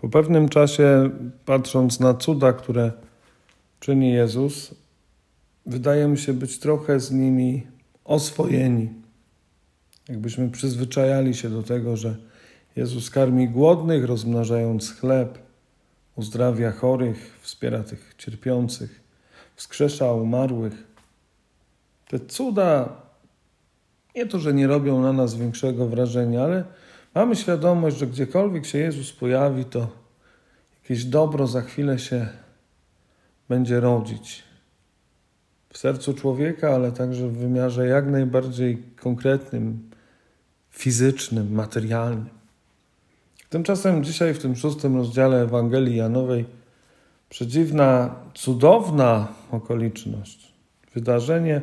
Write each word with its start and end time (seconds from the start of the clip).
Po 0.00 0.08
pewnym 0.08 0.48
czasie, 0.48 1.10
patrząc 1.44 2.00
na 2.00 2.14
cuda, 2.14 2.52
które 2.52 2.92
czyni 3.80 4.12
Jezus, 4.12 4.74
wydajemy 5.66 6.16
się 6.16 6.32
być 6.32 6.58
trochę 6.58 7.00
z 7.00 7.10
nimi 7.10 7.66
oswojeni. 8.04 8.88
Jakbyśmy 10.08 10.50
przyzwyczajali 10.50 11.34
się 11.34 11.50
do 11.50 11.62
tego, 11.62 11.96
że 11.96 12.16
Jezus 12.76 13.10
karmi 13.10 13.48
głodnych, 13.48 14.04
rozmnażając 14.04 14.92
chleb, 14.92 15.38
uzdrawia 16.16 16.72
chorych, 16.72 17.38
wspiera 17.42 17.82
tych 17.82 18.14
cierpiących, 18.18 19.00
wskrzesza 19.56 20.12
umarłych. 20.12 20.84
Te 22.08 22.20
cuda 22.20 22.96
nie 24.14 24.26
to, 24.26 24.38
że 24.38 24.54
nie 24.54 24.66
robią 24.66 25.02
na 25.02 25.12
nas 25.12 25.34
większego 25.34 25.86
wrażenia, 25.86 26.42
ale 26.42 26.64
mamy 27.14 27.36
świadomość, 27.36 27.96
że 27.96 28.06
gdziekolwiek 28.06 28.66
się 28.66 28.78
Jezus 28.78 29.12
pojawi, 29.12 29.64
to 29.64 29.88
jakieś 30.82 31.04
dobro 31.04 31.46
za 31.46 31.62
chwilę 31.62 31.98
się 31.98 32.28
będzie 33.48 33.80
rodzić 33.80 34.42
w 35.72 35.78
sercu 35.78 36.14
człowieka, 36.14 36.74
ale 36.74 36.92
także 36.92 37.28
w 37.28 37.36
wymiarze 37.36 37.86
jak 37.86 38.06
najbardziej 38.06 38.82
konkretnym, 38.96 39.90
fizycznym, 40.70 41.52
materialnym. 41.52 42.28
Tymczasem 43.50 44.04
dzisiaj 44.04 44.34
w 44.34 44.38
tym 44.38 44.56
szóstym 44.56 44.96
rozdziale 44.96 45.42
Ewangelii 45.42 45.96
Janowej 45.96 46.44
przedziwna, 47.28 48.14
cudowna 48.34 49.28
okoliczność, 49.50 50.52
wydarzenie, 50.94 51.60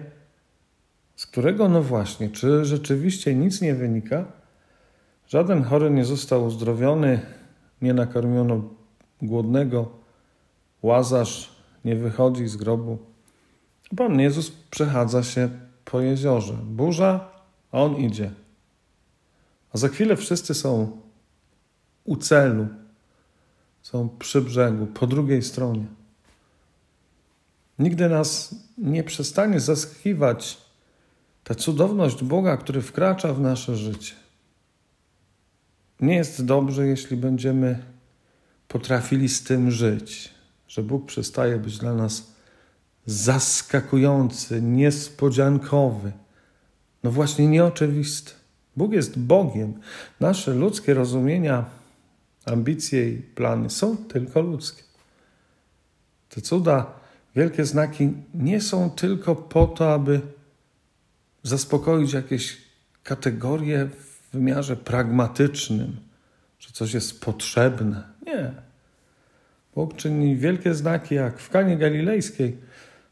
z 1.15 1.25
którego, 1.25 1.69
no 1.69 1.83
właśnie, 1.83 2.29
czy 2.29 2.65
rzeczywiście 2.65 3.35
nic 3.35 3.61
nie 3.61 3.75
wynika? 3.75 4.25
Żaden 5.27 5.63
chory 5.63 5.91
nie 5.91 6.05
został 6.05 6.45
uzdrowiony, 6.45 7.21
nie 7.81 7.93
nakarmiono 7.93 8.63
głodnego, 9.21 9.91
łazarz 10.81 11.55
nie 11.85 11.95
wychodzi 11.95 12.47
z 12.47 12.55
grobu. 12.55 12.97
Pan 13.97 14.19
Jezus 14.19 14.51
przechadza 14.51 15.23
się 15.23 15.49
po 15.85 16.01
jeziorze. 16.01 16.53
Burza, 16.53 17.29
a 17.71 17.81
on 17.81 17.95
idzie. 17.95 18.31
A 19.73 19.77
za 19.77 19.87
chwilę 19.87 20.15
wszyscy 20.15 20.53
są 20.53 20.97
u 22.03 22.15
celu, 22.15 22.67
są 23.81 24.09
przy 24.19 24.41
brzegu, 24.41 24.85
po 24.85 25.07
drugiej 25.07 25.41
stronie. 25.41 25.85
Nigdy 27.79 28.09
nas 28.09 28.55
nie 28.77 29.03
przestanie 29.03 29.59
zaskakiwać 29.59 30.57
ta 31.43 31.55
cudowność 31.55 32.23
Boga, 32.23 32.57
który 32.57 32.81
wkracza 32.81 33.33
w 33.33 33.39
nasze 33.39 33.75
życie. 33.75 34.24
Nie 35.99 36.15
jest 36.15 36.45
dobrze, 36.45 36.87
jeśli 36.87 37.17
będziemy 37.17 37.83
potrafili 38.67 39.29
z 39.29 39.43
tym 39.43 39.71
żyć, 39.71 40.33
że 40.67 40.83
Bóg 40.83 41.05
przestaje 41.05 41.57
być 41.57 41.77
dla 41.77 41.93
nas 41.93 42.35
zaskakujący, 43.05 44.61
niespodziankowy, 44.61 46.11
no 47.03 47.11
właśnie 47.11 47.47
nieoczywisty. 47.47 48.31
Bóg 48.75 48.91
jest 48.91 49.19
Bogiem. 49.19 49.73
Nasze 50.19 50.53
ludzkie 50.53 50.93
rozumienia, 50.93 51.65
ambicje 52.45 53.09
i 53.09 53.17
plany 53.17 53.69
są 53.69 53.97
tylko 53.97 54.41
ludzkie. 54.41 54.83
Te 56.29 56.41
cuda, 56.41 56.93
wielkie 57.35 57.65
znaki 57.65 58.13
nie 58.33 58.61
są 58.61 58.89
tylko 58.89 59.35
po 59.35 59.67
to, 59.67 59.93
aby 59.93 60.21
zaspokoić 61.43 62.13
jakieś 62.13 62.57
kategorie 63.03 63.89
wymiarze 64.35 64.75
pragmatycznym, 64.75 65.95
że 66.59 66.69
coś 66.71 66.93
jest 66.93 67.21
potrzebne. 67.21 68.03
Nie. 68.25 68.51
Bóg 69.75 69.95
czyni 69.95 70.35
wielkie 70.35 70.73
znaki, 70.73 71.15
jak 71.15 71.39
w 71.39 71.49
Kanie 71.49 71.77
Galilejskiej, 71.77 72.57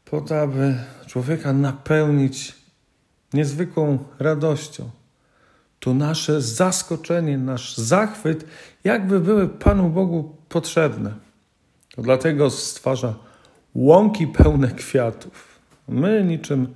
po 0.04 0.20
to, 0.20 0.40
aby 0.40 0.74
człowieka 1.06 1.52
napełnić 1.52 2.54
niezwykłą 3.32 3.98
radością. 4.18 4.90
To 5.80 5.94
nasze 5.94 6.40
zaskoczenie, 6.40 7.38
nasz 7.38 7.76
zachwyt, 7.76 8.44
jakby 8.84 9.20
były 9.20 9.48
Panu 9.48 9.88
Bogu 9.88 10.36
potrzebne. 10.48 11.14
To 11.94 12.02
dlatego 12.02 12.50
stwarza 12.50 13.14
łąki 13.74 14.26
pełne 14.26 14.68
kwiatów. 14.68 15.58
My, 15.88 16.24
niczym 16.24 16.74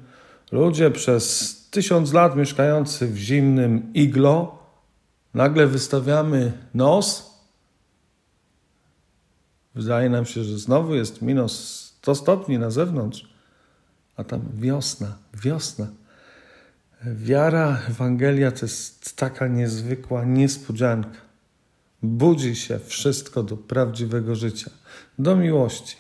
ludzie 0.53 0.91
przez 0.91 1.55
tysiąc 1.71 2.13
lat 2.13 2.37
mieszkający 2.37 3.07
w 3.07 3.17
zimnym 3.17 3.93
iglo, 3.95 4.59
nagle 5.35 5.67
wystawiamy 5.67 6.53
nos. 6.75 7.31
Wydaje 9.75 10.11
nam 10.11 10.27
się, 10.27 10.45
że 10.45 10.59
znowu 10.59 10.95
jest 10.95 11.23
minus 11.23 11.85
100 12.01 12.15
stopni 12.15 12.59
na 12.59 12.71
zewnątrz, 12.71 13.29
a 14.17 14.25
tam 14.25 14.41
wiosna, 14.55 15.19
wiosna. 15.35 15.87
Wiara, 17.05 17.81
Ewangelia 17.89 18.53
to 18.53 18.67
jest 18.67 19.17
taka 19.17 19.49
niezwykła 19.49 20.25
niespodzianka. 20.25 21.21
Budzi 22.03 22.57
się 22.57 22.79
wszystko 22.79 23.43
do 23.43 23.57
prawdziwego 23.57 24.35
życia, 24.35 24.71
do 25.19 25.37
miłości. 25.37 25.97